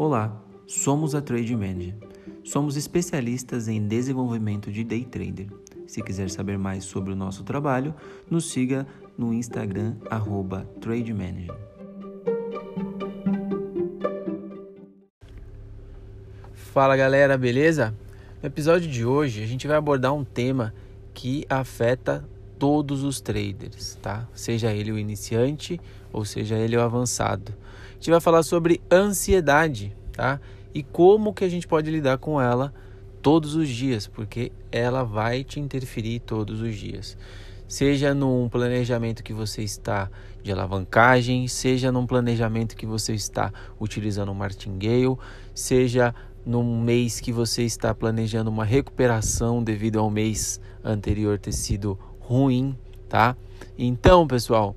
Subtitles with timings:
[0.00, 1.96] Olá, somos a Trade Manager.
[2.44, 5.48] Somos especialistas em desenvolvimento de day trader.
[5.88, 7.92] Se quiser saber mais sobre o nosso trabalho,
[8.30, 8.86] nos siga
[9.18, 9.96] no Instagram
[10.80, 11.52] @trademanager.
[16.52, 17.92] Fala galera, beleza?
[18.40, 20.72] No episódio de hoje a gente vai abordar um tema
[21.12, 22.24] que afeta
[22.56, 24.28] todos os traders, tá?
[24.32, 25.80] Seja ele o iniciante
[26.12, 27.52] ou seja ele o avançado.
[27.90, 30.40] A gente vai falar sobre ansiedade, tá?
[30.74, 32.74] E como que a gente pode lidar com ela
[33.22, 37.16] todos os dias, porque ela vai te interferir todos os dias.
[37.68, 40.10] Seja num planejamento que você está
[40.42, 45.16] de alavancagem, seja num planejamento que você está utilizando o martingale,
[45.54, 46.12] seja
[46.44, 52.76] num mês que você está planejando uma recuperação devido ao mês anterior ter sido ruim,
[53.08, 53.36] tá?
[53.76, 54.76] Então, pessoal,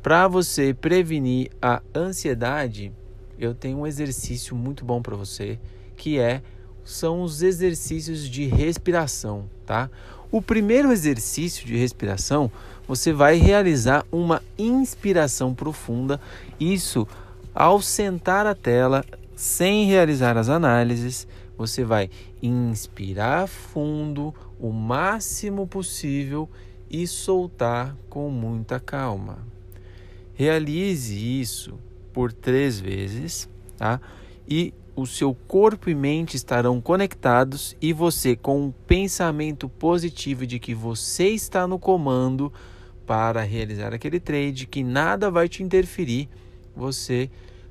[0.00, 2.92] para você prevenir a ansiedade,
[3.38, 5.58] eu tenho um exercício muito bom para você,
[5.96, 6.42] que é
[6.84, 9.90] são os exercícios de respiração, tá?
[10.30, 12.50] O primeiro exercício de respiração,
[12.86, 16.20] você vai realizar uma inspiração profunda,
[16.60, 17.06] isso
[17.54, 21.26] ao sentar a tela sem realizar as análises,
[21.58, 22.08] você vai
[22.42, 26.48] inspirar fundo o máximo possível
[26.90, 29.38] e soltar com muita calma.
[30.34, 31.78] Realize isso
[32.16, 34.00] por três vezes, tá?
[34.48, 40.58] E o seu corpo e mente estarão conectados e você, com um pensamento positivo de
[40.58, 42.50] que você está no comando
[43.04, 46.26] para realizar aquele trade, que nada vai te interferir,
[46.74, 47.28] você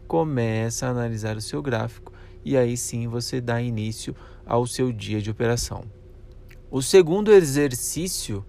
[0.08, 4.16] começa a analisar o seu gráfico e aí sim você dá início
[4.46, 5.86] ao seu dia de operação.
[6.70, 8.46] O segundo exercício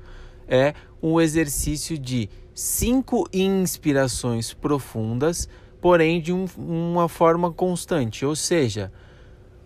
[0.47, 5.49] é um exercício de cinco inspirações profundas,
[5.81, 8.93] porém de um, uma forma constante, ou seja,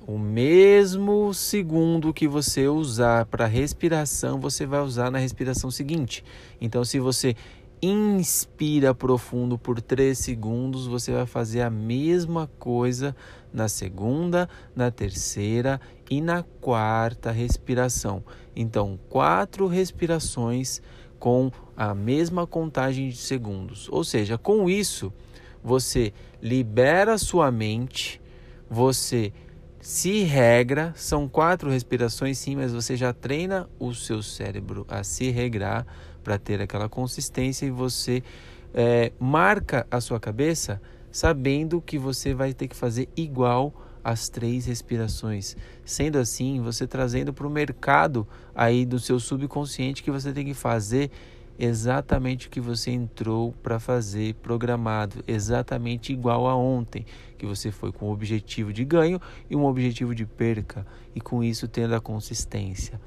[0.06, 6.24] o mesmo segundo que você usar para respiração, você vai usar na respiração seguinte.
[6.60, 7.36] Então, se você
[7.82, 13.14] inspira profundo por 3 segundos, você vai fazer a mesma coisa
[13.52, 18.22] na segunda, na terceira e na quarta respiração.
[18.54, 20.82] Então, quatro respirações
[21.18, 23.88] com a mesma contagem de segundos.
[23.90, 25.12] Ou seja, com isso,
[25.62, 28.20] você libera sua mente,
[28.68, 29.32] você
[29.80, 35.30] se regra, são quatro respirações sim, mas você já treina o seu cérebro a se
[35.30, 35.86] regrar
[36.22, 38.22] para ter aquela consistência e você
[38.74, 44.66] é, marca a sua cabeça sabendo que você vai ter que fazer igual as três
[44.66, 45.56] respirações.
[45.84, 50.54] Sendo assim, você trazendo para o mercado aí do seu subconsciente que você tem que
[50.54, 51.10] fazer
[51.60, 57.04] exatamente o que você entrou para fazer programado, exatamente igual a ontem,
[57.36, 61.44] que você foi com um objetivo de ganho e um objetivo de perca, e com
[61.44, 62.98] isso tendo a consistência.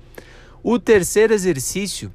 [0.62, 2.13] O terceiro exercício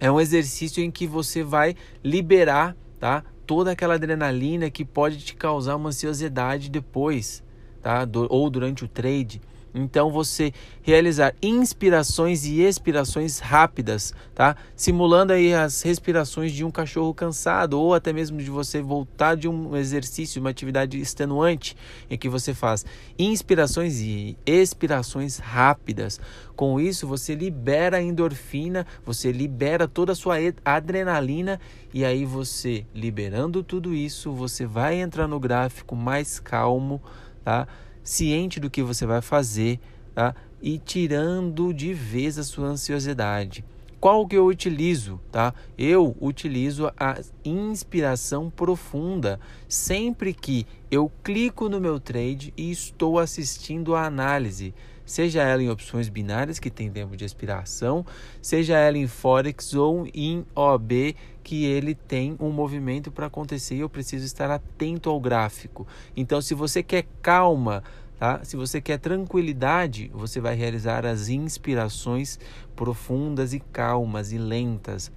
[0.00, 3.24] é um exercício em que você vai liberar, tá?
[3.46, 7.44] Toda aquela adrenalina que pode te causar uma ansiedade depois,
[7.80, 8.04] tá?
[8.04, 9.40] Do, ou durante o trade.
[9.76, 14.56] Então você realizar inspirações e expirações rápidas, tá?
[14.74, 19.46] Simulando aí as respirações de um cachorro cansado ou até mesmo de você voltar de
[19.46, 21.76] um exercício, uma atividade extenuante
[22.08, 22.86] em que você faz
[23.18, 26.18] inspirações e expirações rápidas.
[26.54, 31.60] Com isso você libera a endorfina, você libera toda a sua adrenalina
[31.92, 37.02] e aí você liberando tudo isso, você vai entrar no gráfico mais calmo,
[37.44, 37.68] tá?
[38.06, 39.80] Ciente do que você vai fazer,
[40.14, 40.34] tá?
[40.62, 43.64] E tirando de vez a sua ansiosidade.
[43.98, 45.52] Qual que eu utilizo, tá?
[45.76, 53.96] Eu utilizo a inspiração profunda sempre que eu clico no meu trade e estou assistindo
[53.96, 54.72] a análise
[55.06, 58.04] seja ela em opções binárias que tem tempo de expiração,
[58.42, 63.80] seja ela em forex ou em OB que ele tem um movimento para acontecer e
[63.80, 65.86] eu preciso estar atento ao gráfico.
[66.16, 67.82] Então, se você quer calma,
[68.18, 68.40] Tá?
[68.44, 72.38] Se você quer tranquilidade, você vai realizar as inspirações
[72.74, 75.12] profundas e calmas e lentas.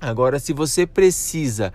[0.00, 1.72] Agora, se você precisa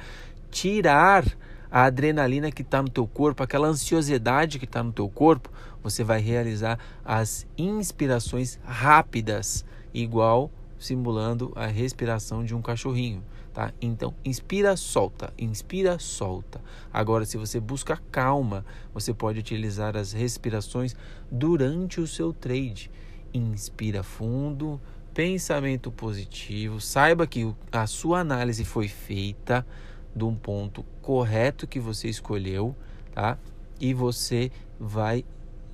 [0.49, 1.25] tirar
[1.73, 5.49] a adrenalina que está no teu corpo, aquela ansiosidade que está no teu corpo,
[5.81, 13.23] você vai realizar as inspirações rápidas, igual simulando a respiração de um cachorrinho
[13.53, 13.71] tá?
[13.79, 16.59] Então, inspira, solta, inspira, solta.
[16.91, 20.95] Agora, se você busca calma, você pode utilizar as respirações
[21.31, 22.89] durante o seu trade.
[23.33, 24.81] Inspira fundo,
[25.13, 26.81] pensamento positivo.
[26.81, 29.65] Saiba que a sua análise foi feita
[30.15, 32.75] de um ponto correto que você escolheu,
[33.13, 33.37] tá?
[33.79, 35.25] E você vai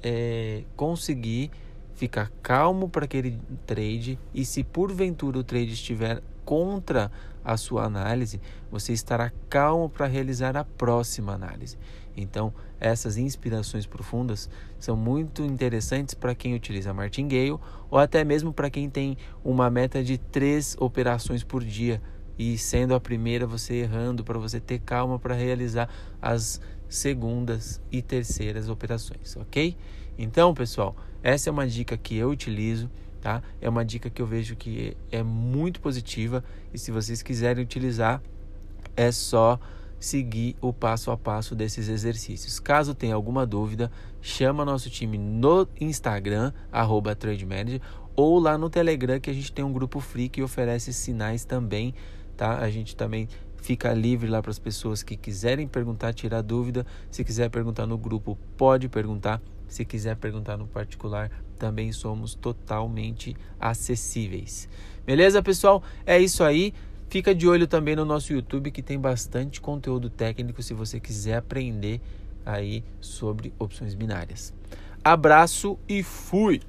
[0.02, 1.52] é, conseguir
[1.94, 7.12] ficar calmo para aquele trade e se porventura o trade estiver contra
[7.44, 8.42] a sua análise,
[8.72, 11.78] você estará calmo para realizar a próxima análise.
[12.16, 14.50] Então, essas inspirações profundas
[14.80, 17.60] são muito interessantes para quem utiliza martingale
[17.90, 22.02] ou até mesmo para quem tem uma meta de três operações por dia
[22.40, 25.90] e sendo a primeira você errando para você ter calma para realizar
[26.22, 29.76] as segundas e terceiras operações, ok?
[30.18, 32.90] Então, pessoal, essa é uma dica que eu utilizo,
[33.20, 33.44] tá?
[33.60, 36.42] É uma dica que eu vejo que é muito positiva
[36.74, 38.24] e se vocês quiserem utilizar,
[38.96, 39.60] é só
[40.00, 42.58] seguir o passo a passo desses exercícios.
[42.58, 46.54] Caso tenha alguma dúvida, chama nosso time no Instagram,
[47.20, 47.82] TradeManager,
[48.16, 51.94] ou lá no Telegram, que a gente tem um grupo free que oferece sinais também,
[52.40, 52.58] tá?
[52.58, 53.28] A gente também
[53.58, 56.86] fica livre lá para as pessoas que quiserem perguntar, tirar dúvida.
[57.12, 59.42] Se quiser perguntar no grupo, pode perguntar.
[59.68, 64.70] Se quiser perguntar no particular, também somos totalmente acessíveis.
[65.06, 65.84] Beleza, pessoal?
[66.06, 66.74] É isso aí.
[67.10, 71.36] Fica de olho também no nosso YouTube que tem bastante conteúdo técnico se você quiser
[71.36, 72.00] aprender
[72.46, 74.54] aí sobre opções binárias.
[75.04, 76.62] Abraço e fui!